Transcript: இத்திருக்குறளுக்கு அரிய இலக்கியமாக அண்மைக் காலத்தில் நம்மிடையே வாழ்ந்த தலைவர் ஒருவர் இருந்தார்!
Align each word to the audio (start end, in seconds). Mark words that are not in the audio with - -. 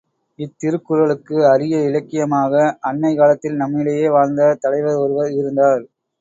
இத்திருக்குறளுக்கு 0.39 1.35
அரிய 1.49 1.81
இலக்கியமாக 1.81 2.53
அண்மைக் 2.81 3.17
காலத்தில் 3.17 3.55
நம்மிடையே 3.55 4.09
வாழ்ந்த 4.09 4.57
தலைவர் 4.61 4.99
ஒருவர் 4.99 5.31
இருந்தார்! 5.33 5.85